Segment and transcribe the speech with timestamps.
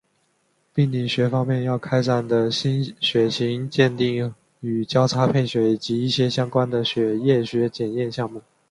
[0.73, 8.41] 病理学方面要开展的血型鉴定与交叉配血以及一些相关的血液学检验项目。